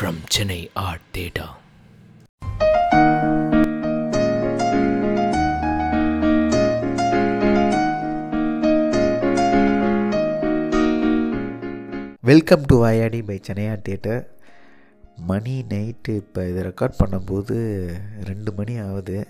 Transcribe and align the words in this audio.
From 0.00 0.20
Chennai 0.26 0.70
art 0.72 1.08
தேட்டா 1.14 1.46
welcome 12.20 12.62
to 12.66 12.76
வாயாடி 12.78 13.22
by 13.22 13.40
சென்னையா 13.48 13.74
தியேட்டர் 13.82 14.22
மணி 15.16 15.64
நைட்டு 15.68 16.14
இப்போ 16.22 16.48
இதை 16.48 16.62
ரெக்கார்ட் 16.62 16.98
பண்ணும்போது 17.02 17.58
ரெண்டு 18.30 18.52
மணி 18.52 18.78
ஆகுது. 18.78 19.26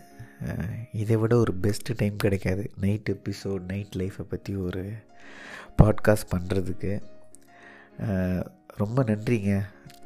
இதை 0.92 1.16
விட 1.16 1.36
ஒரு 1.36 1.54
பெஸ்ட்டு 1.62 1.98
டைம் 2.02 2.16
கிடைக்காது. 2.16 2.70
நைட் 2.80 3.12
எபிசோட் 3.16 3.68
நைட் 3.72 4.00
லைஃப்பை 4.02 4.26
பற்றி 4.28 4.56
ஒரு 4.68 4.84
பாட்காஸ்ட் 5.82 6.32
பண்ணுறதுக்கு 6.36 6.94
ரொம்ப 8.76 9.02
நன்றிங்க. 9.02 9.52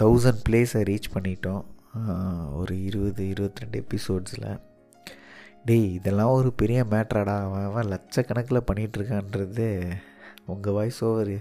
தௌசண்ட் 0.03 0.41
பிளேஸை 0.49 0.81
ரீச் 0.91 1.15
பண்ணிட்டோம். 1.15 1.65
ஒரு 2.55 2.85
இருபது 2.85 3.29
இருபத்தி 3.29 3.63
ரெண்டு 3.63 3.85
எபிசோட்ஸில் 3.85 4.61
டேய் 5.65 5.93
இதெல்லாம் 5.93 6.31
ஒரு 6.31 6.53
பெரிய 6.53 6.85
மேட்ராடா 6.91 7.35
அவன் 7.43 7.65
அவன் 7.65 7.87
லட்சக்கணக்கில் 7.87 8.67
பண்ணிகிட்ருக்கான்றது 8.69 9.93
உங்கள் 10.47 10.73
வாய்ஸ் 10.73 11.05
ஓவர் 11.05 11.41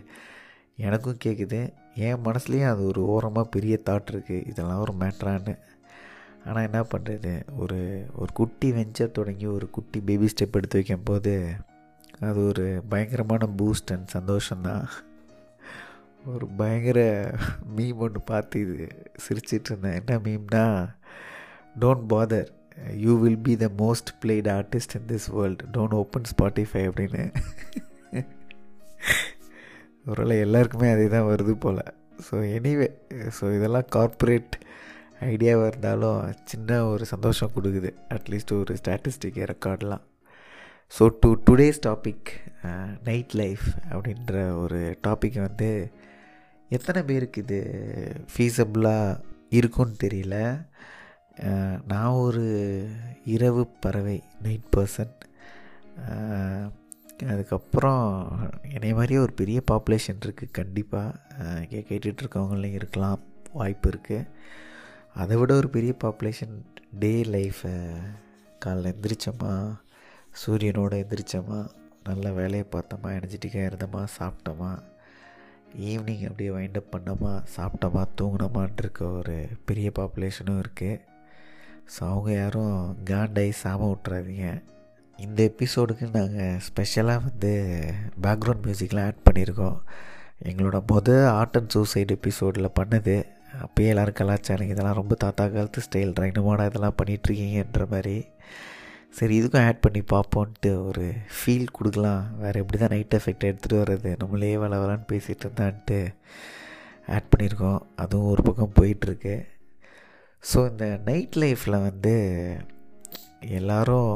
எனக்கும் 0.76 1.22
கேட்குது 1.26 1.74
என் 1.96 2.24
மனசுலேயும் 2.24 2.70
அது 2.70 2.86
ஒரு 2.86 3.06
ஓரமாக 3.06 3.50
பெரிய 3.50 3.80
தாட் 3.90 4.12
இருக்குது 4.12 4.48
இதெல்லாம் 4.48 4.80
ஒரு 4.80 4.94
மேட்ரான்னு 5.00 5.56
ஆனால் 6.46 6.64
என்ன 6.64 6.82
பண்ணுறது 6.82 7.42
ஒரு 7.58 8.06
ஒரு 8.16 8.32
குட்டி 8.34 8.72
வெஞ்சர் 8.72 9.12
தொடங்கி 9.12 9.46
ஒரு 9.46 9.70
குட்டி 9.70 10.00
பேபி 10.00 10.26
ஸ்டெப் 10.26 10.52
எடுத்து 10.52 10.78
வைக்கும் 10.78 11.04
போது 11.04 11.44
அது 12.20 12.48
ஒரு 12.48 12.84
பயங்கரமான 12.90 13.50
பூஸ்ட் 13.58 13.92
அண்ட் 13.92 14.10
சந்தோஷம்தான். 14.18 14.86
ஒரு 16.32 16.46
பயங்கர 16.60 17.00
மீம் 17.76 18.02
ஒன்று 18.06 18.20
பார்த்து 18.30 18.60
இது 18.66 18.76
சிரிச்சிட்ருந்தேன் 19.24 19.98
என்ன 20.00 20.18
மீம்னா 20.26 20.62
don't 21.82 22.06
bother 22.14 22.50
you 23.04 23.14
will 23.24 23.42
be 23.48 23.54
the 23.64 23.68
most 23.82 24.12
played 24.22 24.48
artist 24.56 24.96
in 25.00 25.08
this 25.12 25.28
world 25.36 25.66
don't 25.76 25.96
open 26.00 26.30
Spotify 26.32 26.84
அப்படின்னு. 26.90 27.24
ஒருவேளை 30.06 30.38
எல்லாருக்குமே 30.46 30.88
அதே 30.94 31.08
தான் 31.16 31.28
வருது 31.32 31.56
போல். 31.66 31.84
ஸோ 32.28 32.36
எனிவே 32.56 32.88
ஸோ 33.38 33.44
இதெல்லாம் 33.58 33.90
கார்ப்பரேட் 33.98 34.56
ஐடியாவாக 35.30 35.70
இருந்தாலும் 35.72 36.22
சின்ன 36.44 36.80
ஒரு 36.86 37.06
சந்தோஷம் 37.14 37.54
கொடுக்குது. 37.58 37.92
அட்லீஸ்ட் 38.16 38.56
ஒரு 38.62 38.76
statistic 38.82 39.42
ரெக்கார்ட்லாம் 39.54 40.04
so 40.92 41.04
to 41.22 41.30
today's 41.48 41.84
topic 41.88 42.32
night 43.10 43.32
life 43.42 43.68
அப்படின்ற 43.92 44.34
ஒரு 44.64 44.80
டாப்பிக்கை 45.08 45.42
வந்து 45.48 45.70
எத்தனை 46.74 47.02
பேருக்கு 47.04 47.42
இது 47.42 47.60
ஃபீஸபிளாக 48.32 49.22
இருக்கும்னு 49.50 50.02
தெரியல. 50.04 50.36
நான் 51.88 52.18
ஒரு 52.18 52.44
இரவு 53.26 53.64
பறவை 53.80 54.18
நைட் 54.42 54.68
பர்சன் 54.76 55.14
அதுக்கப்புறம் 57.28 58.06
என்னைய 58.74 58.94
மாதிரியே 58.96 59.20
ஒரு 59.20 59.34
பெரிய 59.34 59.60
பாப்புலேஷன் 59.72 60.24
இருக்குது 60.26 60.52
கண்டிப்பாக 60.52 61.20
இங்கே 61.62 61.82
கேட்டுட்ருக்கவங்களையும் 61.90 62.80
இருக்கலாம் 62.80 63.22
வாய்ப்பு 63.54 63.90
இருக்குது 63.90 64.30
அதை 65.14 65.36
விட 65.38 65.54
ஒரு 65.56 65.70
பெரிய 65.70 65.94
பாப்புலேஷன் 66.04 66.56
டே 67.00 67.14
லைஃப்பை 67.36 67.76
காலைல 68.66 68.94
எந்திரிச்சோமா 68.94 69.54
சூரியனோட 70.42 70.94
எந்திரிச்சோமா 71.04 71.60
நல்ல 72.04 72.32
வேலையை 72.32 72.66
பார்த்தோமா 72.72 73.10
எனர்ஜெட்டிக்காக 73.18 73.70
இருந்தோமா 73.70 74.02
சாப்பிட்டோமா 74.18 74.72
ஈவினிங் 75.80 76.26
அப்படியே 76.28 76.50
வைண்ட் 76.50 76.78
அப் 76.80 76.94
பண்ணோமா 76.96 77.32
சாப்பிட்டோமா 77.56 78.04
தூங்கினோமான் 78.22 78.78
இருக்க 78.80 79.06
ஒரு 79.06 79.36
பெரிய 79.66 79.92
பாப்புலேஷனும் 80.00 80.62
இருக்குது 80.64 81.02
ஸோ 81.94 82.02
அவங்க 82.10 82.32
யாரும் 82.32 82.76
காண்டாய் 83.04 83.60
சாம 83.64 83.90
விட்றாதீங்க 83.92 84.48
இந்த 85.20 85.40
எபிசோடுக்கு 85.52 86.06
நாங்கள் 86.18 86.60
ஸ்பெஷலாக 86.60 87.24
வந்து 87.26 87.52
பேக்ரவுண்ட் 88.22 88.66
மியூசிக்லாம் 88.66 89.06
ஆட் 89.06 89.26
பண்ணியிருக்கோம். 89.28 89.78
எங்களோட 90.50 90.78
மொதல் 90.94 91.28
ஆர்ட் 91.28 91.58
அண்ட் 91.58 91.70
சூசைட் 91.70 92.14
எபிசோடில் 92.16 92.76
பண்ணது. 92.80 93.16
அப்போயே 93.64 93.92
எல்லோரும் 93.94 94.20
கலாச்சாரம் 94.20 94.68
இதெல்லாம் 94.68 95.00
ரொம்ப 95.02 95.16
தாத்தா 95.16 95.48
காலத்து 95.48 95.82
ஸ்டைல் 95.82 96.16
ட்ரைனமோட 96.20 96.66
இதெல்லாம் 96.70 96.98
பண்ணிகிட்ருக்கீங்கன்ற 97.02 97.86
மாதிரி. 97.88 98.28
சரி 99.18 99.34
இதுக்கும் 99.40 99.66
ஆட் 99.68 99.84
பண்ணி 99.86 100.02
பார்ப்போன்ட்டு 100.12 100.70
ஒரு 100.88 101.06
ஃபீல் 101.36 101.74
கொடுக்கலாம். 101.78 102.24
வேறு 102.42 102.62
எப்படி 102.62 102.78
தான் 102.78 102.94
நைட் 102.94 103.16
எஃபெக்ட் 103.18 103.48
எடுத்துகிட்டு 103.50 103.82
வர்றது? 103.82 104.12
நம்மளே 104.22 104.52
வேலை 104.64 104.78
வரலான்னு 104.82 105.10
பேசிகிட்டு 105.12 105.46
இருந்தான்ட்டு 105.48 106.00
ஆட் 107.08 107.30
பண்ணியிருக்கோம் 107.32 107.82
அதுவும் 108.04 108.32
ஒரு 108.34 108.44
பக்கம் 108.48 108.78
போயிட்டுருக்கு. 108.80 109.36
ஸோ 110.44 110.60
இந்த 110.72 110.86
நைட் 111.10 111.38
லைஃப்பில் 111.44 111.86
வந்து 111.88 112.16
எல்லோரும் 113.60 114.16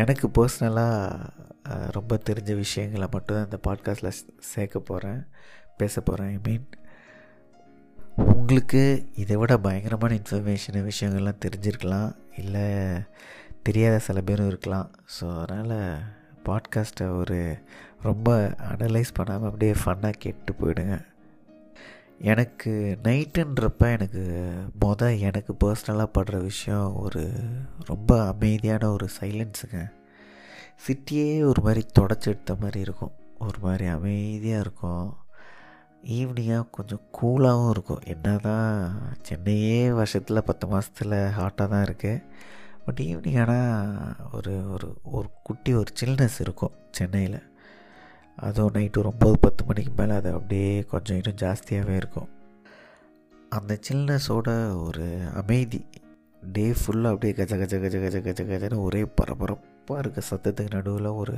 எனக்கு 0.00 0.26
பர்சனலாக 0.38 1.84
ரொம்ப 1.96 2.18
தெரிஞ்ச 2.28 2.52
விஷயங்களை 2.56 3.06
மட்டும் 3.14 3.44
இந்த 3.44 3.58
பாட்காஸ்ட்டில் 3.66 4.18
சேர்க்க 4.52 4.78
போகிறேன் 4.90 5.20
பேச 5.80 6.00
போகிறேன் 6.00 6.30
ஐ 6.34 6.38
மீன் 6.46 6.66
உங்களுக்கு 8.34 8.82
இதை 9.22 9.36
விட 9.36 9.54
பயங்கரமான 9.66 10.14
இன்ஃபர்மேஷன் 10.20 10.88
விஷயங்கள்லாம் 10.90 11.42
தெரிஞ்சிருக்கலாம். 11.44 12.10
இல்லை 12.42 12.66
தெரியாத 13.66 13.96
சில 14.06 14.20
பேரும் 14.20 14.50
இருக்கலாம். 14.52 14.88
ஸோ 15.16 15.26
அதனால் 15.42 15.78
பாட்காஸ்ட்டை 16.46 17.06
ஒரு 17.20 17.38
ரொம்ப 18.02 18.30
அனலைஸ் 18.72 19.16
பண்ணாமல் 19.18 19.48
அப்படியே 19.50 19.74
ஃபன்னாக 19.82 20.22
கேட்டு 20.24 20.52
போயிடுங்க. 20.60 20.96
எனக்கு 22.32 22.72
நைட்டுன்றப்ப 23.04 23.88
எனக்கு 23.96 24.22
மொதல் 24.84 25.18
எனக்கு 25.28 25.52
பர்சனலாக 25.62 26.14
படுற 26.16 26.36
விஷயம் 26.42 26.88
ஒரு 26.96 27.22
ரொம்ப 27.90 28.10
அமைதியான 28.32 28.90
ஒரு 28.92 29.06
சைலன்ஸுங்க 29.18 29.80
சிட்டியே 30.86 31.28
ஒரு 31.50 31.60
மாதிரி 31.62 31.82
தொடச்சி 31.98 32.28
எடுத்த 32.32 32.54
மாதிரி 32.62 32.80
இருக்கும். 32.86 33.14
ஒரு 33.38 33.58
மாதிரி 33.62 33.86
அமைதியாக 33.96 34.64
இருக்கும். 34.64 35.06
ஈவினிங்காக 36.16 36.66
கொஞ்சம் 36.76 37.04
கூலாகவும் 37.18 37.70
இருக்கும். 37.70 38.02
என்ன 38.14 38.36
தான் 38.48 38.72
சென்னையே 39.28 39.80
வருஷத்தில் 40.00 40.46
பத்து 40.48 40.66
மாதத்தில் 40.72 41.16
ஹாட்டாக 41.38 41.68
தான் 41.74 41.86
இருக்குது 41.86 42.22
பட் 42.86 43.00
ஈவினிங் 43.04 43.40
ஆனால் 43.40 44.16
ஒரு 44.32 44.54
ஒரு 44.72 44.88
ஒரு 45.16 45.28
குட்டி 45.42 45.74
ஒரு 45.74 45.92
சில்னஸ் 46.00 46.40
இருக்கும் 46.40 46.74
சென்னையில். 46.90 47.38
அதுவும் 48.38 48.72
நைட்டு 48.72 48.98
ஒரு 48.98 49.12
ஒம்பது 49.12 49.38
பத்து 49.40 49.64
மணிக்கு 49.64 49.92
மேலே 49.96 50.14
அது 50.14 50.30
அப்படியே 50.32 50.72
கொஞ்சம் 50.92 51.16
இன்னும் 51.16 51.40
ஜாஸ்தியாகவே 51.42 51.96
இருக்கும். 51.96 52.28
அந்த 53.48 53.78
சில்னஸோட 53.88 54.48
ஒரு 54.82 55.06
அமைதி. 55.34 55.80
டே 56.52 56.64
ஃபுல்லாக 56.70 57.14
அப்படியே 57.14 57.32
கஜ 57.32 57.52
கஜ 57.58 57.74
கஜ 57.84 57.96
கஜ 58.04 58.18
கஜ 58.26 58.42
கஜன்னு 58.50 58.82
ஒரே 58.82 59.04
பரபரப்பாக 59.04 60.02
இருக்க 60.02 60.22
சத்தத்துக்கு 60.30 60.74
நடுவில் 60.74 61.08
ஒரு 61.22 61.36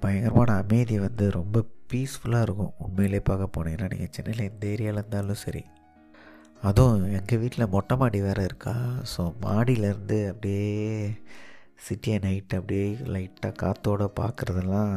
பயங்கரமான 0.00 0.52
அமைதி 0.56 0.98
வந்து 0.98 1.30
ரொம்ப 1.30 1.62
பீஸ்ஃபுல்லாக 1.92 2.46
இருக்கும். 2.46 2.72
உண்மையிலே 2.78 3.20
பார்க்க 3.20 3.54
போனீங்கன்னா 3.56 3.90
நீங்கள் 3.90 4.14
சென்னையில் 4.16 4.48
எந்த 4.50 4.66
ஏரியாவில் 4.66 5.00
இருந்தாலும் 5.02 5.42
சரி. 5.44 5.62
அதுவும் 6.62 7.02
எங்கள் 7.12 7.38
வீட்டில் 7.38 7.70
மொட்டை 7.72 7.96
மாடி 7.96 8.20
வேறு 8.20 8.44
இருக்கா? 8.44 8.74
ஸோ 9.16 9.32
மாடியிலேருந்து 9.40 10.28
அப்படியே 10.28 10.70
சிட்டியை 11.84 12.16
நைட் 12.20 12.56
அப்படியே 12.58 12.86
லைட்டாக 13.14 13.52
காற்றோடு 13.52 14.06
பார்க்குறதெல்லாம் 14.20 14.94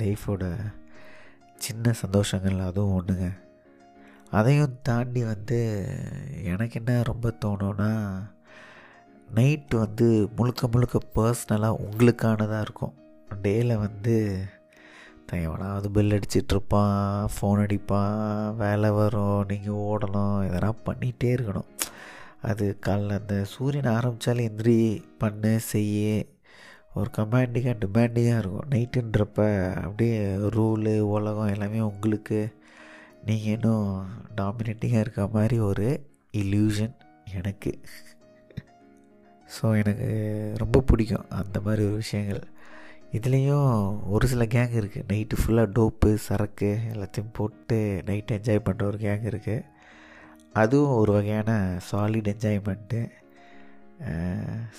லைஃபோட 0.00 0.44
சின்ன 1.58 1.94
சந்தோஷங்கள். 2.02 2.58
அதுவும் 2.58 2.94
ஒன்றுங்க 2.98 3.28
அதையும் 4.30 4.78
தாண்டி 4.82 5.24
வந்து 5.24 5.58
எனக்கு 6.42 6.78
என்ன 6.80 7.02
ரொம்ப 7.02 7.34
தோணுன்னா 7.44 7.92
நைட்டு 9.34 9.76
வந்து 9.76 10.28
முழுக்க 10.36 10.68
முழுக்க 10.68 10.98
பர்ஸ்னலாக 11.14 11.80
உங்களுக்கானதாக 11.86 12.60
இருக்கும். 12.60 12.94
டேயில் 13.42 13.74
வந்து 13.76 14.16
தயவனாவது 15.32 15.88
பெல் 15.88 16.10
அடிச்சிட்ருப்பான் 16.10 17.26
ஃபோன் 17.34 17.60
அடிப்பான் 17.64 18.20
வேலை 18.56 18.90
வரும் 18.90 19.44
நீங்கள் 19.46 19.80
ஓடணும் 19.86 20.46
இதெல்லாம் 20.46 20.82
பண்ணிகிட்டே 20.86 21.30
இருக்கணும். 21.36 21.68
அது 22.40 22.78
காலைல 22.86 23.18
அந்த 23.18 23.44
சூரியன் 23.44 23.92
ஆரம்பித்தாலே 23.92 24.48
எந்திரி 24.48 24.78
பண்ணு 25.18 25.60
செய்ய. 25.60 26.26
ஒரு 26.94 27.10
கமாண்டிங்காக 27.16 27.76
டிமாண்டிங்காக 27.80 28.38
இருக்கும். 28.38 28.68
நைட்டுன்றப்ப 28.70 29.38
அப்படியே 29.82 30.18
ரூலு 30.56 30.98
உலகம் 30.98 31.46
எல்லாமே 31.46 31.80
உங்களுக்கு. 31.80 32.38
நீங்கள் 33.24 33.52
இன்னும் 33.52 33.88
டாமினேட்டிங்காக 34.36 35.00
இருக்க 35.00 35.28
மாதிரி 35.32 35.58
ஒரு 35.58 35.88
இல்யூஷன் 36.32 36.94
எனக்கு. 37.32 37.72
ஸோ 39.56 39.66
எனக்கு 39.78 40.08
ரொம்ப 40.56 40.80
பிடிக்கும் 40.80 41.26
அந்த 41.30 41.60
மாதிரி 41.60 41.82
ஒரு 41.86 41.94
விஷயங்கள். 41.94 42.44
இதுலேயும் 43.16 43.68
ஒரு 44.08 44.26
சில 44.26 44.44
கேங் 44.44 44.74
இருக்குது 44.74 45.06
நைட்டு 45.08 45.36
ஃபுல்லாக 45.40 45.72
டோப்பு 45.72 46.10
சரக்கு 46.18 46.70
எல்லாத்தையும் 46.92 47.32
போட்டு 47.32 47.78
நைட் 48.04 48.32
என்ஜாய் 48.32 48.66
பண்ணுற 48.66 48.84
ஒரு 48.84 48.98
கேங் 48.98 49.26
இருக்குது 49.30 49.66
அதுவும் 50.52 50.96
ஒரு 50.96 51.12
வகையான 51.12 51.50
சாலிட் 51.90 52.30
என்ஜாய்மெண்ட்டு 52.32 53.00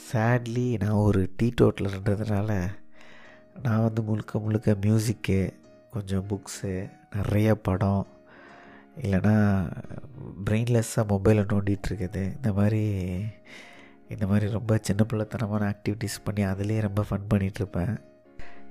சேட்லி 0.07 0.67
நான் 0.77 1.03
ஒரு 1.03 1.21
டீ 1.37 1.47
டோட்டலர்ன்றதுனால 1.61 2.51
நான் 3.61 3.83
வந்து 3.83 4.01
முழுக்க 4.03 4.39
முழுக்க 4.39 4.75
மியூசிக்கு 4.81 5.39
கொஞ்சம் 5.91 6.27
புக்ஸு 6.27 6.73
நிறைய 7.15 7.55
படம் 7.59 8.05
இல்லைன்னா 9.03 9.35
பிரெயின்லெஸ்ஸாக 10.45 11.09
மொபைலை 11.09 11.43
நோண்டிகிட்ருக்குது 11.45 12.23
இந்த 12.35 12.51
மாதிரி 12.53 12.83
இந்த 14.09 14.25
மாதிரி 14.27 14.45
ரொம்ப 14.51 14.79
சின்ன 14.81 15.01
பிள்ளைத்தனமான 15.03 15.63
ஆக்டிவிட்டீஸ் 15.73 16.23
பண்ணி 16.23 16.43
அதுலேயே 16.45 16.81
ரொம்ப 16.81 17.01
ஃபன் 17.09 17.29
பண்ணிகிட்ருப்பேன் 17.29 17.95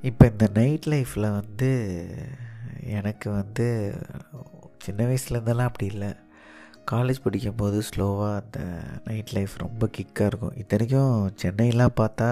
இப்போ 0.02 0.24
இந்த 0.26 0.46
நைட் 0.54 0.86
லைஃப்பில் 0.92 1.34
வந்து 1.36 1.68
எனக்கு 2.82 3.30
வந்து 3.30 3.66
சின்ன 4.84 5.04
வயசுலேருந்தெல்லாம் 5.04 5.68
அப்படி 5.70 5.86
இல்லை. 5.92 6.10
காலேஜ் 6.90 7.22
படிக்கும்போது 7.24 7.82
ஸ்லோவாக 7.88 8.40
அந்த 8.40 8.60
நைட் 9.04 9.32
லைஃப் 9.32 9.54
ரொம்ப 9.56 9.86
கிக்காக 9.86 10.26
இருக்கும். 10.26 10.56
இத்தனைக்கும் 10.56 11.30
சென்னையெலாம் 11.42 11.98
பார்த்தா 12.00 12.28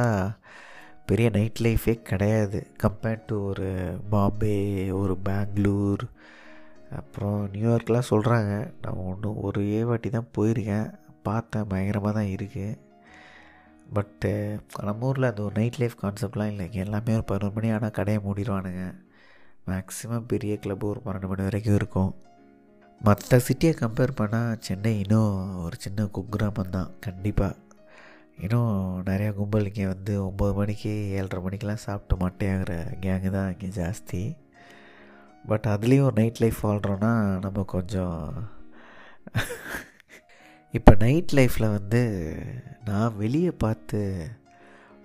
பெரிய 1.07 1.29
நைட் 1.31 1.63
லைஃபே 1.67 1.95
கிடையாது. 2.11 2.67
கம்பேர்ட் 2.83 3.25
டு 3.27 3.39
ஒரு 3.47 3.71
பாம்பே 4.11 4.91
ஒரு 4.91 5.17
பெங்களூர் 5.29 6.05
அப்புறம் 7.01 7.51
நியூயார்க்லாம் 7.55 8.11
சொல்கிறாங்க 8.11 8.71
நான் 8.83 9.03
ஒன்று 9.11 9.41
ஒரு 9.41 9.61
ஏ 9.73 9.85
வாட்டி 9.85 10.11
தான் 10.11 10.33
போயிருக்கேன். 10.39 10.89
பார்த்தேன் 11.23 11.67
பயங்கரமாக 11.67 12.15
தான் 12.21 12.33
இருக்குது 12.37 12.79
பட்டு 13.97 14.31
நம்ம 14.83 15.07
ஊரில் 15.07 15.31
அந்த 15.31 15.43
ஒரு 15.43 15.55
நைட் 15.55 15.79
லைஃப் 15.79 15.97
கான்செப்ட்லாம் 16.03 16.51
இல்லைங்க 16.53 16.79
எல்லாமே 16.85 17.13
ஒரு 17.15 17.25
பதினொரு 17.25 17.55
மணி 17.57 17.69
ஆனால் 17.77 17.97
கடையை 17.99 18.21
மூடிடுவானுங்க 18.27 18.85
மேக்ஸிமம் 19.67 20.31
பெரிய 20.33 20.55
கிளப்பு 20.63 20.89
ஒரு 20.93 21.01
பன்னெண்டு 21.05 21.29
மணி 21.29 21.43
வரைக்கும் 21.43 21.75
இருக்கும். 21.75 22.13
மற்ற 23.01 23.39
சிட்டியை 23.49 23.73
கம்பேர் 23.81 24.19
பண்ணால் 24.21 24.59
சென்னை 24.67 24.93
இன்னும் 25.01 25.35
ஒரு 25.65 25.77
சின்ன 25.85 26.09
குக்கிராமம் 26.17 26.75
தான் 26.77 26.91
கண்டிப்பாக 27.01 27.61
இன்னும் 28.41 28.73
நிறையா 29.07 29.33
கும்பல் 29.35 29.67
இங்கே 29.67 29.87
வந்து 29.87 30.15
ஒம்பது 30.25 30.55
மணிக்கு 30.55 30.93
ஏழரை 31.17 31.41
மணிக்கெலாம் 31.45 31.85
சாப்பிட்டு 31.87 32.17
மட்டையாகிற 32.25 32.73
கேங்கு 33.05 33.31
தான் 33.31 33.51
இங்கே 33.55 33.71
ஜாஸ்தி. 33.81 34.23
பட் 35.47 35.67
அதுலேயும் 35.69 36.09
ஒரு 36.09 36.17
நைட் 36.21 36.41
லைஃப் 36.41 36.61
வாழ்கிறோன்னா 36.67 37.13
நம்ம 37.39 37.65
கொஞ்சம் 37.75 38.19
இப்போ 40.77 40.93
நைட் 40.99 41.33
லைஃப்பில் 41.33 41.75
வந்து 41.79 42.01
நான் 42.85 43.17
வெளியே 43.17 43.51
பார்த்து 43.51 43.99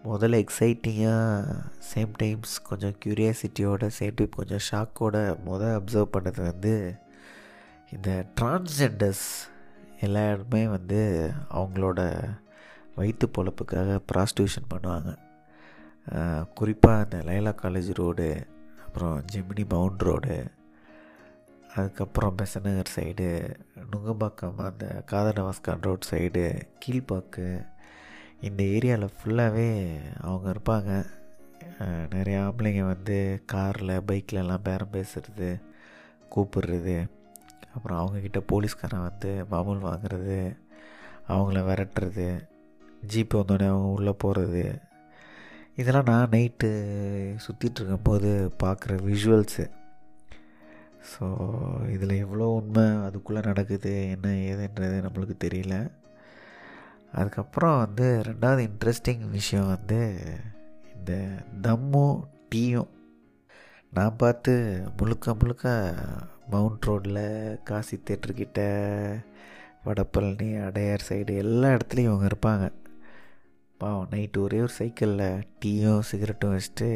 முதல்ல 0.03 0.37
எக்ஸைட்டிங்காக 0.43 1.57
சேம் 1.89 2.13
டைம்ஸ் 2.17 2.53
கொஞ்சம் 2.61 2.95
க்யூரியாசிட்டியோட 3.05 3.89
சேம் 3.99 4.15
டைம் 4.15 4.37
கொஞ்சம் 4.37 4.63
ஷாக்கோட 4.71 5.17
முதல் 5.43 5.75
அப்சர்வ் 5.79 6.13
பண்ணது 6.15 6.41
வந்து 6.43 6.73
இந்த 7.91 8.25
டிரான்ஸ்ஜெண்டர்ஸ் 8.41 9.27
எல்லாருமே 9.99 10.67
வந்து 10.67 11.01
அவங்களோட 11.53 12.01
வயிற்று 12.95 13.29
பொழப்புக்காக 13.37 13.99
ப்ராஸ்டியூஷன் 14.11 14.69
பண்ணுவாங்க. 14.73 15.09
குறிப்பாக 16.55 17.03
அந்த 17.03 17.17
லைலா 17.31 17.53
காலேஜ் 17.63 17.91
ரோடு 17.93 18.29
அப்புறம் 18.85 19.15
ஜெமினி 19.31 19.65
மவுண்ட் 19.69 20.01
ரோடு 20.01 20.37
அதுக்கப்புறம் 21.79 22.35
பெசநகர் 22.35 22.93
சைடு 22.95 23.27
நுங்கம்பாக்கம் 23.91 24.61
அந்த 24.69 25.03
காதனவாஸ்கான் 25.11 25.81
ரோட் 25.81 26.07
சைடு 26.11 26.43
கீழ்பாக்கு. 26.85 27.47
இந்த 28.41 28.63
ஏரியாவில் 28.63 29.15
ஃபுல்லாகவே 29.17 29.69
அவங்க 30.21 30.47
இருப்பாங்க. 30.55 30.91
நிறையா 32.15 32.39
ஆம்பளைங்க 32.47 32.83
வந்து 32.85 33.17
காரில் 33.45 33.95
பைக்கிலலாம் 34.07 34.63
பேரம் 34.63 34.93
பேசுகிறது 34.93 35.49
கூப்பிடுறது. 36.35 36.97
அப்புறம் 37.73 37.99
அவங்கக்கிட்ட 37.99 38.39
போலீஸ்காரன் 38.47 39.07
வந்து 39.07 39.31
மாமூல் 39.51 39.87
வாங்குறது 39.87 40.37
அவங்கள 41.27 41.59
விரட்டுறது 41.67 42.27
ஜீப்பு 43.13 43.39
வந்தோடனே 43.39 43.67
அவங்க 43.71 43.89
உள்ளே 43.97 44.13
போகிறது 44.17 44.63
இதெல்லாம் 45.75 46.07
நான் 46.07 46.29
நைட்டு 46.29 46.69
சுற்றிட்டு 47.45 47.79
இருக்கும்போது 47.79 48.29
பார்க்குற 48.63 48.95
விஷுவல்ஸு 49.07 49.65
ஸோ 51.11 51.25
இதில் 51.89 52.21
எவ்வளோ 52.25 52.45
உண்மை 52.47 52.83
அதுக்குள்ளே 53.05 53.41
நடக்குது 53.41 54.09
என்ன 54.09 54.29
ஏதுன்றது 54.29 54.97
நம்மளுக்கு 55.05 55.35
தெரியல. 55.43 55.91
அதுக்கப்புறம் 57.11 57.77
வந்து 57.77 58.21
ரெண்டாவது 58.25 58.69
இன்ட்ரெஸ்டிங் 58.69 59.29
விஷயம் 59.29 59.67
வந்து 59.67 60.19
இந்த 60.95 61.13
தம்மும் 61.61 62.27
டீயும். 62.55 62.91
நான் 63.93 64.15
பார்த்து 64.15 64.83
முழுக்க 64.97 65.33
முழுக்க 65.33 65.93
மவுண்ட் 66.49 66.85
ரோடில் 66.85 67.63
காசி 67.63 67.97
தேட்டர்கிட்ட 67.97 68.59
வடப்பழனி 69.85 70.49
அடையார் 70.65 71.07
சைடு 71.09 71.35
எல்லா 71.37 71.67
இடத்துலையும் 71.69 72.09
இவங்க 72.11 72.27
இருப்பாங்க. 72.27 72.71
பாவம் 73.81 74.09
நைட்டு 74.11 74.37
ஒரே 74.45 74.57
ஒரு 74.65 74.73
சைக்கிளில் 74.77 75.43
டீயும் 75.63 76.01
சிகரெட்டும் 76.07 76.53
வச்சுட்டு 76.53 76.87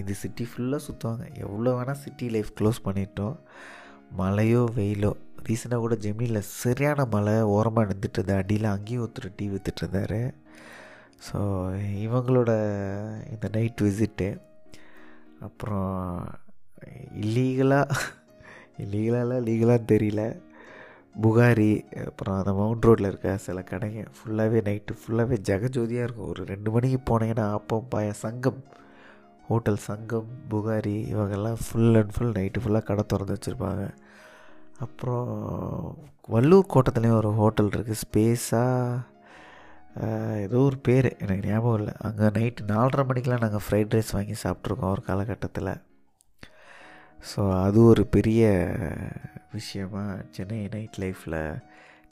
இது 0.00 0.12
சிட்டி 0.20 0.44
ஃபுல்லாக 0.50 0.80
சுற்றுவாங்க 0.84 1.24
எவ்வளோ 1.44 1.70
வேணால் 1.76 2.00
சிட்டி 2.02 2.26
லைஃப் 2.34 2.50
க்ளோஸ் 2.58 2.78
பண்ணிட்டோம். 2.84 3.36
மழையோ 4.20 4.62
வெயிலோ 4.76 5.10
ரீசெண்டாக 5.46 5.82
கூட 5.84 5.94
ஜெமினியில் 6.04 6.48
சரியான 6.62 7.06
மழை 7.14 7.34
ஓரமாக 7.54 7.88
நின்றுட்டு 7.90 8.18
இருந்தா 8.18 8.36
அடியில் 8.42 8.68
அங்கேயும் 8.74 9.02
ஒருத்தர் 9.04 9.36
டீ 9.38 9.46
விற்றுட்டு 9.54 9.82
இருந்தார். 9.82 10.20
ஸோ 11.26 11.38
இவங்களோட 12.06 12.50
இந்த 13.32 13.46
நைட் 13.56 13.84
விசிட்டு 13.88 14.28
அப்புறம் 15.46 15.96
இல்லீகலாக 17.24 17.98
இல்லீகலாலாம் 18.84 19.46
லீகலாக 19.48 19.88
தெரியல. 19.92 20.22
புகாரி 21.24 21.70
அப்புறம் 22.08 22.36
அந்த 22.40 22.52
மவுண்ட் 22.58 22.86
ரோட்டில் 22.88 23.08
இருக்க 23.10 23.30
சில 23.46 23.60
கடைங்க. 23.70 24.02
ஃபுல்லாகவே 24.16 24.58
நைட்டு 24.68 24.92
ஃபுல்லாகவே 25.00 25.36
ஜெகஜோதியாக 25.48 26.06
இருக்கும். 26.06 26.28
ஒரு 26.32 26.42
ரெண்டு 26.52 26.68
மணிக்கு 26.74 26.98
போனீங்கன்னா 27.10 27.46
அப்பம் 27.58 27.88
பாய 27.94 28.12
சங்கம் 28.24 28.60
ஹோட்டல் 29.48 29.80
சங்கம் 29.88 30.28
புகாரி 30.52 30.96
இவங்கெல்லாம் 31.12 31.58
ஃபுல் 31.64 31.98
அண்ட் 32.00 32.12
ஃபுல் 32.14 32.34
நைட்டு 32.38 32.62
ஃபுல்லாக 32.64 32.86
கடை 32.90 33.04
திறந்து 33.12 33.36
வச்சுருப்பாங்க. 33.36 33.84
அப்புறம் 34.84 35.28
வள்ளூர் 36.34 36.72
கோட்டத்துலேயும் 36.74 37.20
ஒரு 37.20 37.30
ஹோட்டல் 37.40 37.72
இருக்குது 37.76 38.02
ஸ்பேஸாக 38.04 39.16
ஏதோ 40.46 40.58
ஒரு 40.68 40.78
பேர். 40.86 41.08
எனக்கு 41.24 41.48
ஞாபகம் 41.50 41.78
இல்லை. 41.80 41.94
அங்கே 42.06 42.26
நைட்டு 42.36 42.68
நாலரை 42.72 43.04
மணிக்கெலாம் 43.10 43.44
நாங்கள் 43.44 43.64
ஃப்ரைட் 43.66 43.94
ரைஸ் 43.96 44.16
வாங்கி 44.16 44.36
சாப்பிட்ருக்கோம் 44.44 44.92
ஒரு 44.96 45.02
காலகட்டத்தில். 45.08 45.70
ஸோ 47.20 47.42
அது 47.62 47.84
ஒரு 47.84 48.06
பெரிய 48.06 48.42
விஷயமாக 49.52 50.24
சென்னை 50.30 50.68
நைட் 50.68 50.98
லைஃப்பில் 50.98 51.40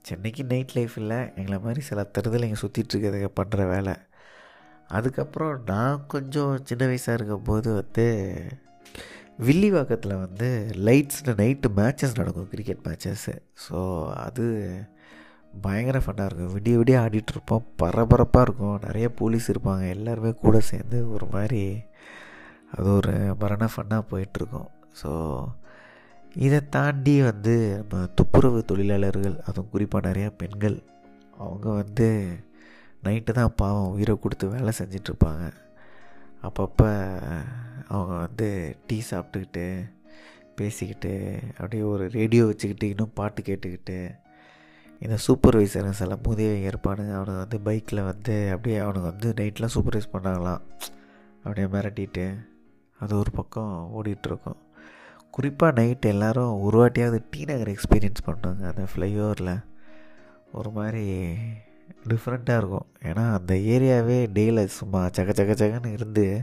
சென்னைக்கு 0.02 0.44
நைட் 0.44 0.74
லைஃப் 0.74 0.98
இல்லை 0.98 1.18
எங்களை 1.34 1.58
மாதிரி 1.58 1.80
சில 1.80 2.02
தருதலைங்க 2.18 2.58
சுற்றிட்டுருக்கிறதுக்கு 2.62 3.30
பண்ணுற 3.40 3.68
வேலை. 3.68 3.94
அதுக்கப்புறம் 4.88 5.54
நான் 5.64 6.06
கொஞ்சம் 6.06 6.52
சின்ன 6.64 6.86
வயசாக 6.86 7.12
இருக்கும்போது 7.12 7.74
வந்து 7.74 8.06
வில்லிவாக்கத்தில் 9.38 10.20
வந்து 10.24 10.48
லைட்ஸில் 10.86 11.38
நைட்டு 11.40 11.70
மேட்சஸ் 11.76 12.18
நடக்கும் 12.18 12.48
கிரிக்கெட் 12.48 12.84
மேட்சஸ்ஸு 12.86 13.34
ஸோ 13.66 13.78
அது 14.26 14.44
பயங்கர 15.60 15.98
ஃபன்னாக 15.98 16.28
இருக்கும். 16.28 16.54
விடிய 16.56 16.74
விடிய 16.80 16.96
ஆடிட்டுருப்போம் 17.04 17.66
பரபரப்பாக 17.76 18.46
இருக்கும். 18.46 18.78
நிறைய 18.80 19.14
போலீஸ் 19.14 19.50
இருப்பாங்க. 19.52 19.88
எல்லாருமே 19.88 20.32
கூட 20.34 20.60
சேர்ந்து 20.60 21.10
ஒரு 21.10 21.26
மாதிரி 21.26 21.62
அது 22.72 22.88
ஒரு 22.94 23.12
மரண 23.38 23.68
ஃபன்னாக 23.76 24.08
போயிட்டுருக்கோம் 24.10 24.68
ஸோ 25.02 25.10
இதை 26.34 26.68
தாண்டி 26.68 27.22
வந்து 27.22 27.54
நம்ம 27.76 28.06
துப்புரவு 28.06 28.64
தொழிலாளர்கள் 28.64 29.40
அதுவும் 29.46 29.70
குறிப்பாக 29.70 30.10
நிறையா 30.10 30.30
பெண்கள் 30.36 30.82
அவங்க 31.38 31.68
வந்து 31.70 32.26
நைட்டு 33.04 33.32
தான் 33.32 33.54
பாவம் 33.56 33.90
உயிரை 33.90 34.18
கொடுத்து 34.18 34.48
வேலை 34.48 34.72
செஞ்சிட்ருப்பாங்க. 34.78 35.52
அப்பப்போ 36.42 36.88
அவங்க 37.88 38.14
வந்து 38.16 38.76
டீ 38.86 39.02
சாப்பிட்டுக்கிட்டு 39.10 39.94
பேசிக்கிட்டு 40.56 41.40
அப்படியே 41.50 41.82
ஒரு 41.82 42.08
ரேடியோ 42.08 42.44
வச்சுக்கிட்டு 42.44 42.88
இன்னும் 42.88 43.12
பாட்டு 43.14 43.42
கேட்டுக்கிட்டு 43.42 43.98
இந்த 44.98 45.16
சூப்பர்வைசர் 45.26 45.90
சில 45.90 46.18
மூதியை 46.22 46.62
ஏற்பாடு 46.62 47.02
அவனுக்கு 47.02 47.42
வந்து 47.42 47.60
பைக்கில் 47.60 48.02
வந்து 48.02 48.50
அப்படியே 48.50 48.78
அவனுக்கு 48.78 49.10
வந்து 49.10 49.44
நைட்லாம் 49.44 49.74
சூப்பர்வைஸ் 49.74 50.12
பண்ணாங்களாம். 50.12 50.62
அப்படியே 51.44 51.66
மிரட்டிட்டு 51.66 52.36
அது 53.00 53.18
ஒரு 53.18 53.30
பக்கம் 53.30 53.90
ஓடிட்டுருக்கோம் 53.94 54.60
குறிப்பாக 55.36 55.80
நைட் 55.80 56.04
எல்லோரும் 56.04 56.60
ஒரு 56.60 56.76
வாட்டியாவது 56.82 57.18
டி 57.30 57.44
நகர் 57.44 57.68
எக்ஸ்பீரியன்ஸ் 57.68 58.22
பண்ணுவாங்க 58.26 58.62
அந்த 58.70 58.84
ஃப்ளைஓவரில் 58.90 59.64
ஒரு 60.52 60.70
மாதிரி 60.70 61.04
டிஃப்ரெண்ட்டாக 62.08 62.56
இருக்கும். 62.56 62.86
ஏன்னா 63.02 63.24
அந்த 63.34 63.54
ஏரியாவே 63.54 64.18
டேயில் 64.36 64.64
சும்மா 64.64 65.08
சக 65.12 65.32
சக 65.32 65.52
சகன்னு 65.52 65.92
இருந்து 65.92 66.42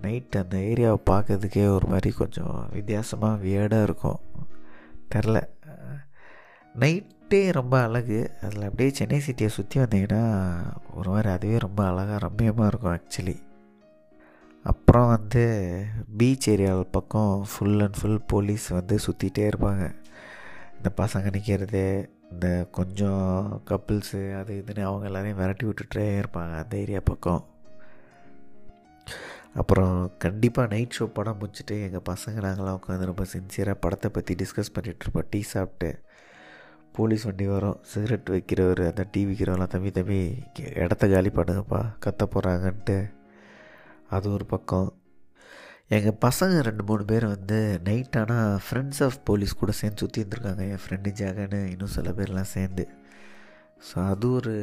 நைட் 0.00 0.36
அந்த 0.36 0.56
ஏரியாவை 0.56 1.00
பார்க்கறதுக்கே 1.10 1.74
ஒரு 1.74 1.86
மாதிரி 1.86 2.10
கொஞ்சம் 2.10 2.68
வித்தியாசமாக 2.72 3.42
வியர்டாக 3.44 3.82
இருக்கும். 3.82 4.20
தெரில. 5.14 5.42
நைட்டே 6.78 7.52
ரொம்ப 7.52 7.82
அழகு. 7.82 8.30
அதில் 8.42 8.62
அப்படியே 8.62 8.90
சென்னை 8.90 9.22
சிட்டியை 9.26 9.46
சுற்றி 9.46 9.80
வந்தீங்கன்னா 9.80 10.24
ஒரு 10.94 11.10
மாதிரி 11.10 11.28
அதுவே 11.28 11.58
ரொம்ப 11.58 11.86
அழகாக 11.86 12.20
ரம்மியமாக 12.26 12.66
இருக்கும் 12.66 12.94
ஆக்சுவலி 12.96 13.36
அப்புறம் 14.64 15.08
வந்து 15.08 15.42
பீச் 16.18 16.50
ஏரியாவில் 16.50 16.90
பக்கம் 16.90 17.46
ஃபுல் 17.50 17.80
அண்ட் 17.80 17.98
ஃபுல் 18.00 18.20
போலீஸ் 18.26 18.68
வந்து 18.68 18.98
சுற்றிட்டே 19.06 19.44
இருப்பாங்க. 19.50 19.84
இந்த 20.76 20.90
பசங்க 20.96 21.30
நிற்கிறது 21.30 22.10
இந்த 22.30 22.68
கொஞ்சம் 22.70 23.62
கப்புள்ஸு 23.70 24.38
அது 24.38 24.64
இதுன்னு 24.66 24.82
அவங்க 24.82 25.06
எல்லாரையும் 25.06 25.38
விரட்டி 25.38 25.66
விட்டுட்டே 25.66 26.22
இருப்பாங்க 26.22 26.54
அந்த 26.62 26.76
ஏரியா 26.76 27.00
பக்கம். 27.04 27.44
அப்புறம் 29.54 30.16
கண்டிப்பாக 30.18 30.68
நைட் 30.74 30.96
ஷோ 30.98 31.04
படம் 31.06 31.38
முடிச்சுட்டு 31.40 31.76
எங்கள் 31.86 32.06
பசங்க 32.08 32.42
நாங்களாம் 32.46 32.78
உட்காந்து 32.80 33.04
ரொம்ப 33.04 33.24
சின்சியராக 33.32 33.76
படத்தை 33.80 34.10
பற்றி 34.10 34.34
டிஸ்கஸ் 34.34 34.74
பண்ணிகிட்ருப்போம் 34.74 35.28
டீ 35.30 35.42
சாப்பிட்டு 35.42 36.02
போலீஸ் 36.92 37.24
வண்டி 37.24 37.46
வரும். 37.46 37.78
சிகரெட் 37.82 38.30
வைக்கிறவர் 38.30 38.82
அந்த 38.90 39.06
டீ 39.12 39.24
விற்கிறவங்களாம் 39.26 39.74
தம்பி 39.74 39.90
தம்பி 39.90 40.42
இடத்த 40.74 41.08
காலி 41.08 41.28
பண்ணுங்கப்பா 41.28 41.80
கத்த 42.06 42.22
போகிறாங்கன்ட்டு 42.34 43.16
அது 44.16 44.26
ஒரு 44.36 44.46
பக்கம். 44.54 44.88
எங்கள் 45.96 46.20
பசங்க 46.24 46.60
ரெண்டு 46.68 46.84
மூணு 46.84 47.04
பேர் 47.04 47.26
வந்து 47.26 47.58
நைட் 47.84 48.16
ஆனால் 48.20 48.60
ஃப்ரெண்ட்ஸ் 48.64 49.02
ஆஃப் 49.06 49.18
போலீஸ் 49.24 49.60
கூட 49.60 49.72
சேர்ந்து 49.72 50.02
சுற்றி 50.02 50.22
இருந்திருக்காங்க. 50.22 50.64
என் 50.72 50.82
ஃப்ரெண்டு 50.84 51.10
ஜாகன்னு 51.20 51.60
இன்னும் 51.72 51.94
சில 51.96 52.10
பேர்லாம் 52.10 52.52
சேர்ந்து. 52.54 52.84
ஸோ 53.88 53.96
அது 54.12 54.26
ஒரு 54.32 54.54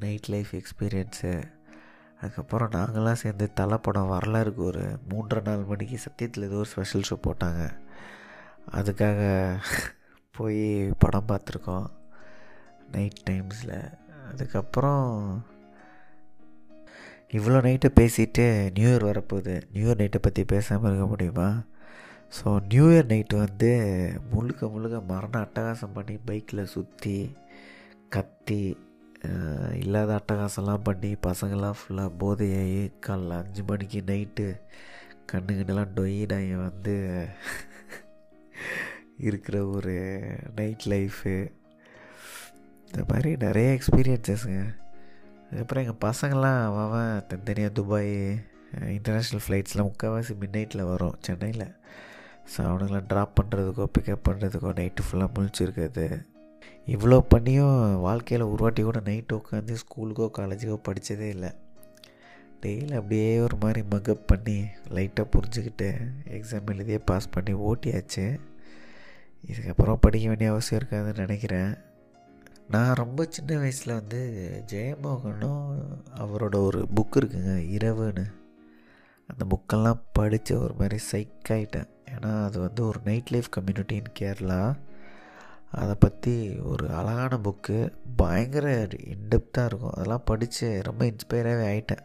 நைட் 0.00 0.28
லைஃப் 0.34 0.52
எக்ஸ்பீரியன்ஸு 0.60 1.32
அதுக்கப்புறம் 2.20 2.70
நாங்களாம் 2.70 3.20
சேர்ந்து 3.22 3.46
தலை 3.52 3.76
படம் 3.78 4.12
வரலாறுக்கு 4.12 4.62
ஒரு 4.70 4.84
மூன்றரை 5.10 5.42
நாலு 5.42 5.64
மணிக்கு 5.64 5.98
சத்தியத்தில் 5.98 6.46
ஏதோ 6.48 6.58
ஒரு 6.62 6.70
ஸ்பெஷல் 6.72 7.06
ஷோ 7.10 7.16
போட்டாங்க. 7.26 7.62
அதுக்காக 8.78 9.20
போய் 10.38 10.64
படம் 10.98 11.28
பார்த்துருக்கோம். 11.28 11.86
நைட் 12.92 13.22
டைம்ஸில் 13.30 13.76
அதுக்கப்புறம் 14.30 15.06
இவ்வளோ 17.32 17.58
நைட்டு 17.64 17.88
பேசிட்டு 18.00 18.70
நியூ 18.72 18.88
இயர் 18.90 19.04
வரப்போகுது. 19.04 19.62
நியூ 19.72 19.90
இயர் 19.90 20.00
நைட்டை 20.00 20.18
பற்றி 20.22 20.44
பேசாமல் 20.44 20.90
இருக்க 20.90 21.06
முடியுமா? 21.06 21.64
ஸோ 22.36 22.60
நியூ 22.68 22.90
இயர் 22.90 23.06
நைட்டு 23.06 23.36
வந்து 23.36 23.70
முழுக்க 24.30 24.68
முழுக்க 24.68 25.00
மரண 25.00 25.40
அட்டகாசம் 25.40 25.92
பண்ணி 25.94 26.18
பைக்கில் 26.26 26.64
சுற்றி 26.64 27.36
கத்தி 28.08 28.76
இல்லாத 29.78 30.14
அட்டகாசம்லாம் 30.14 30.84
பண்ணி 30.84 31.16
பசங்கள்லாம் 31.26 31.78
ஃபுல்லாக 31.78 32.10
போதையாகி 32.18 32.90
காலைல 33.06 33.38
அஞ்சு 33.42 33.62
மணிக்கு 33.62 34.00
நைட்டு 34.06 34.46
கண்ணு 35.32 35.54
கண்ணெல்லாம் 35.54 36.58
வந்து 36.58 37.26
இருக்கிற 39.16 39.66
ஒரு 39.66 39.94
நைட் 40.56 40.86
லைஃபு 40.86 41.50
இந்த 42.90 43.04
மாதிரி 43.08 43.36
நிறைய 43.36 43.78
எக்ஸ்பீரியன்ஸஸ்ங்க 43.78 44.87
அதுக்கப்புறம் 45.48 45.84
எங்கள் 45.84 46.02
பசங்கள்லாம் 46.06 46.60
அவன் 46.84 47.12
தனித்தனியாக 47.28 47.72
துபாய் 47.78 48.14
இன்டர்நேஷ்னல் 48.96 49.42
ஃப்ளைட்ஸ்லாம் 49.44 49.88
முக்கால்வாசி 49.90 50.34
மிட் 50.40 50.56
நைட்டில் 50.56 50.88
வரும் 50.90 51.14
சென்னையில். 51.26 51.68
ஸோ 52.52 52.58
அவனுங்களாம் 52.70 53.08
ட்ராப் 53.12 53.38
பண்ணுறதுக்கோ 53.38 53.84
பிக்கப் 53.94 54.26
பண்ணுறதுக்கோ 54.28 54.70
நைட்டு 54.80 55.06
ஃபுல்லாக 55.06 55.30
முழிச்சிருக்குது 55.36 56.06
இவ்வளோ 56.88 57.16
பண்ணியும் 57.32 57.80
வாழ்க்கையில் 58.06 58.50
ஒரு 58.50 58.60
வாட்டி 58.64 58.82
கூட 58.82 59.00
நைட்டு 59.08 59.38
உட்காந்து 59.40 59.74
ஸ்கூலுக்கோ 59.82 60.26
காலேஜுக்கோ 60.38 60.76
படித்ததே 60.88 61.26
இல்லை. 61.36 61.50
டெய்லி 62.62 62.94
அப்படியே 63.00 63.26
ஒரு 63.46 63.56
மாதிரி 63.62 63.80
மக்கப் 63.94 64.28
பண்ணி 64.30 64.58
லைட்டாக 64.96 65.26
புரிஞ்சுக்கிட்டு 65.34 65.88
எக்ஸாம் 66.36 66.70
எழுதியே 66.74 67.00
பாஸ் 67.10 67.32
பண்ணி 67.34 67.52
ஓட்டியாச்சு. 67.68 68.24
இதுக்கப்புறம் 69.50 70.02
படிக்க 70.04 70.26
வேண்டிய 70.30 70.50
அவசியம் 70.52 70.80
இருக்காதுன்னு 70.80 71.24
நினைக்கிறேன். 71.24 71.70
நான் 72.70 72.94
ரொம்ப 72.94 73.26
சின்ன 73.28 73.58
வயசில் 73.58 73.94
வந்து 73.94 74.20
ஜெயமோகனும் 74.72 75.68
அவரோட 76.16 76.56
ஒரு 76.64 76.80
புக் 76.96 77.18
இருக்குங்க 77.18 77.54
இரவுன்னு. 77.76 78.24
அந்த 79.26 79.42
புக்கெல்லாம் 79.52 80.00
படித்து 80.12 80.60
ஒரு 80.60 80.74
மாதிரி 80.78 80.98
சைக் 81.12 81.48
ஆகிட்டேன் 81.48 81.88
ஏன்னா 82.12 82.44
அது 82.44 82.58
வந்து 82.60 82.86
ஒரு 82.86 83.00
night 83.04 83.30
life 83.30 83.48
community 83.50 83.94
in 83.94 84.12
Kerala 84.20 84.60
அதை 85.70 85.94
பற்றி 85.98 86.34
ஒரு 86.58 86.84
அழகான 86.90 87.36
புக்கு 87.36 87.78
பயங்கர 88.16 88.66
இன்டெப்த்தாக 89.14 89.68
இருக்கும். 89.70 89.94
அதெல்லாம் 89.94 90.24
படித்து 90.24 90.82
ரொம்ப 90.82 91.04
இன்ஸ்பயராகவே 91.04 91.66
ஆகிட்டேன் 91.72 92.04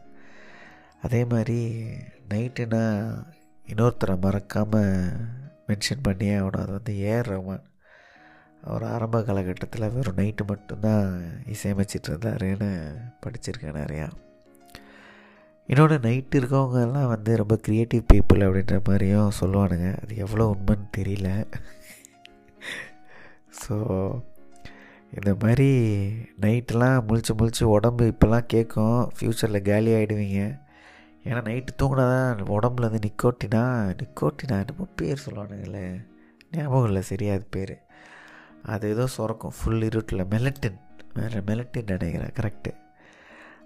அதே 1.02 1.26
மாதிரி 1.26 1.60
நைட்டுனா 2.30 2.84
இன்னொருத்தரை 3.68 4.16
மறக்காமல் 4.20 4.96
மென்ஷன் 5.68 6.04
பண்ணியே 6.04 6.36
ஆகணும். 6.36 6.64
அது 6.66 6.72
வந்து 6.72 6.96
ஏர் 7.00 7.30
ரஹ்மான் 7.30 7.64
அவர் 8.64 8.84
ஆரம்ப 8.84 9.24
காலகட்டத்தில் 9.24 9.92
வெறும் 9.94 10.16
நைட்டு 10.16 10.44
மட்டும்தான் 10.46 11.08
இசையமைச்சிட்டு 11.54 12.10
இருந்தாருன்னு 12.12 12.70
படிச்சிருக்கேன் 13.26 13.80
நிறையா. 13.82 14.08
இன்னொன்று 15.66 15.98
நைட்டு 15.98 16.36
இருக்கவங்க 16.40 16.82
எல்லாம் 16.82 17.08
வந்து 17.08 17.38
ரொம்ப 17.38 17.60
க்ரியேட்டிவ் 17.68 18.04
பீப்புள் 18.14 18.46
அப்படின்ற 18.48 18.82
மாதிரியும் 18.88 19.32
சொல்லுவானுங்க. 19.40 20.02
அது 20.02 20.16
எவ்வளோ 20.16 20.56
உண்மைன்னு 20.56 20.88
தெரியல. 20.98 21.46
ஸோ 23.64 23.76
இந்த 25.12 25.34
மாதிரி 25.34 25.70
நைட்டெலாம் 26.42 27.06
முழிச்சு 27.08 27.34
முழிச்சு 27.40 27.64
உடம்பு 27.64 28.06
இப்போல்லாம் 28.08 28.48
கேட்கும் 28.48 29.12
ஃப்யூச்சரில் 29.18 29.62
காலி 29.62 29.92
ஆகிடுவீங்க 29.94 30.40
ஏன்னா 31.26 31.42
நைட்டு 31.50 31.74
தூங்கினா 31.82 32.06
தான் 32.14 32.40
உடம்புல 32.58 32.88
வந்து 32.90 33.10
நிக்கோட்டினா 33.10 33.64
நிக்கோட்டினா 34.02 34.56
என்னமோ 34.60 34.88
பேர் 34.96 35.24
சொல்லுவானுங்களே. 35.26 35.86
ஞாபகம் 36.52 36.86
இல்லை 36.86 37.02
சரியா 37.02 37.34
அது 37.34 37.46
பேர். 37.50 37.76
அது 38.66 38.90
ஏதோ 38.90 39.08
சுரக்கும். 39.08 39.54
ஃபுல் 39.58 39.82
இருட்டில். 39.82 40.26
மெலட்டின் 40.26 40.80
வேறு 41.14 41.40
மெலட்டின் 41.40 41.92
நினைக்கிறேன் 41.94 42.36
கரெக்டு 42.40 42.72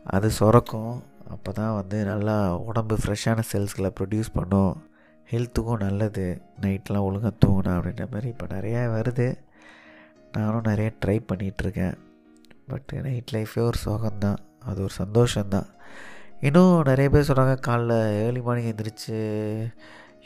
அது 0.03 0.29
சுரக்கும். 0.29 1.03
அப்போ 1.29 1.51
தான் 1.51 1.75
வந்து 1.75 2.05
நல்லா 2.05 2.57
உடம்பு 2.57 2.97
ஃப்ரெஷ்ஷான 3.05 3.39
செல்ஸ்களை 3.51 3.91
ப்ரொடியூஸ் 3.99 4.29
பண்ணும். 4.33 4.83
ஹெல்த்துக்கும் 5.31 5.79
நல்லது. 5.79 6.41
நைட்லாம் 6.61 7.07
ஒழுங்காக 7.07 7.35
தூங்கணும் 7.45 7.77
அப்படின்ற 7.77 8.11
மாதிரி 8.11 8.27
இப்போ 8.27 8.45
நிறையா 8.45 8.83
வருது. 8.95 9.37
நானும் 10.31 10.67
நிறைய 10.67 10.91
ட்ரை 11.05 11.17
பண்ணிகிட்ருக்கேன் 11.31 11.95
பட் 12.67 12.93
நைட் 13.03 13.33
லைஃபே 13.33 13.59
ஒரு 13.59 13.77
சோகம்தான். 13.85 14.37
அது 14.65 14.81
ஒரு 14.81 14.93
சந்தோஷம்தான். 15.03 15.67
இன்னும் 16.41 16.81
நிறைய 16.81 17.09
பேர் 17.09 17.29
சொல்கிறாங்க 17.29 17.55
காலைல 17.67 17.93
ஏர்லி 18.23 18.41
மார்னிங் 18.41 18.73
எழுந்திரிச்சு 18.73 19.17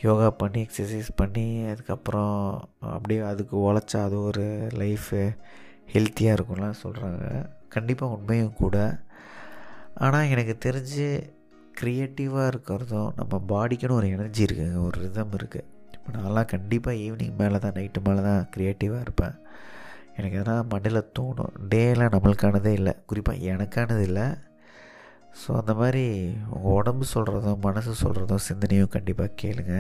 யோகா 0.04 0.30
பண்ணி 0.42 0.60
எக்ஸசைஸ் 0.66 1.10
பண்ணி 1.16 1.46
அதுக்கப்புறம் 1.72 2.36
அப்படியே 2.80 3.20
அதுக்கு 3.32 3.56
உழைச்சா 3.58 4.00
அது 4.04 4.18
ஒரு 4.22 4.46
லைஃபு 4.82 5.20
ஹெல்த்தியாக 5.94 6.36
இருக்கும்லாம் 6.38 6.82
சொல்கிறாங்க 6.84 7.26
கண்டிப்பாக 7.68 8.16
உண்மையும் 8.16 8.58
கூட. 8.62 8.78
ஆனால் 10.06 10.32
எனக்கு 10.34 10.54
தெரிஞ்சு 10.66 11.08
க்ரியேட்டிவாக 11.80 12.52
இருக்கிறதும் 12.52 13.12
நம்ம 13.20 13.42
பாடிக்குன்னு 13.52 14.00
ஒரு 14.00 14.10
எனர்ஜி 14.10 14.42
இருக்குங்க 14.44 14.80
ஒரு 14.88 14.98
ரிதம் 15.02 15.36
இருக்குது 15.40 15.68
இப்போ 15.96 16.12
நான்லாம் 16.18 16.52
கண்டிப்பாக 16.54 17.02
ஈவினிங் 17.06 17.36
மேலே 17.38 17.58
தான் 17.60 17.76
நைட்டு 17.78 18.02
மேலே 18.08 18.22
தான் 18.22 18.48
க்ரியேட்டிவாக 18.56 19.06
இருப்பேன். 19.06 19.36
எனக்கு 20.16 20.38
எதனா 20.40 20.56
மண்ணில் 20.74 21.10
தோணும். 21.20 21.54
டேலாம் 21.70 22.14
நம்மளுக்கானதே 22.16 22.72
இல்லை. 22.80 22.94
குறிப்பாக 23.06 23.46
எனக்கானது 23.52 24.04
இல்லை. 24.10 24.26
ஸோ 25.40 25.50
அந்த 25.60 25.74
மாதிரி 25.80 26.06
உங்கள் 26.56 26.78
உடம்பு 26.80 27.06
சொல்கிறதும் 27.14 27.64
மனசு 27.68 27.92
சொல்கிறதும் 28.04 28.46
சிந்தனையும் 28.48 28.94
கண்டிப்பாக 28.96 29.38
கேளுங்க. 29.42 29.76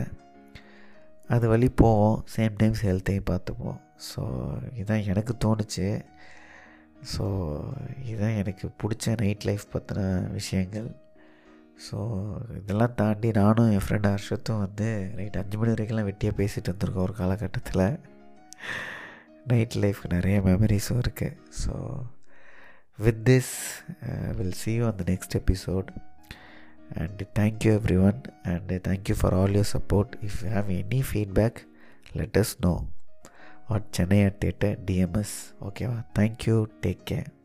அது 1.33 1.45
வழி 1.53 1.67
போவோம் 1.81 2.17
சேம் 2.35 2.55
டைம்ஸ் 2.61 2.85
ஹெல்த்தையும் 2.87 3.29
பார்த்துப்போம். 3.31 3.79
ஸோ 4.09 4.21
இதுதான் 4.77 5.07
எனக்கு 5.11 5.33
தோணுச்சு. 5.43 5.87
ஸோ 7.13 7.25
இதுதான் 8.09 8.39
எனக்கு 8.41 8.65
பிடிச்ச 8.81 9.13
நைட் 9.21 9.45
லைஃப் 9.49 9.65
பற்றின 9.75 10.01
விஷயங்கள். 10.39 10.89
ஸோ 11.85 11.99
இதெல்லாம் 12.59 12.97
தாண்டி 13.01 13.29
நானும் 13.41 13.69
என் 13.75 13.85
ஃப்ரெண்ட் 13.85 14.09
ஹர்ஷத்தும் 14.11 14.63
வந்து 14.65 14.89
நைட் 15.19 15.39
அஞ்சு 15.41 15.57
மணி 15.59 15.73
வரைக்கும்லாம் 15.73 16.09
வெட்டியாக 16.09 16.39
பேசிகிட்டு 16.41 16.73
வந்திருக்கோம் 16.73 17.07
ஒரு 17.07 17.15
காலகட்டத்தில். 17.21 17.85
நைட் 19.51 19.77
லைஃப் 19.83 20.01
நிறைய 20.15 20.39
மெமரிஸும் 20.49 21.01
இருக்குது 21.03 21.37
so 21.61 21.73
with 22.97 23.25
this 23.25 23.81
uh, 24.03 24.33
we'll 24.37 24.51
see 24.51 24.75
you 24.75 24.85
on 24.85 24.97
the 24.97 25.03
next 25.03 25.35
episode. 25.35 25.91
And 26.93 27.25
thank 27.33 27.63
you 27.63 27.73
everyone. 27.73 28.23
And 28.43 28.83
thank 28.83 29.07
you 29.07 29.15
for 29.15 29.33
all 29.33 29.49
your 29.49 29.63
support. 29.63 30.17
If 30.21 30.43
you 30.43 30.49
have 30.49 30.69
any 30.69 31.01
feedback 31.01 31.65
let 32.13 32.35
us 32.35 32.57
know. 32.61 32.87
Or 33.69 33.79
chennai 33.91 34.25
at 34.27 34.41
theatre 34.41 34.75
dms 34.85 35.53
okay 35.63 35.87
thank 36.13 36.47
you. 36.47 36.69
Take 36.81 37.05
care 37.05 37.40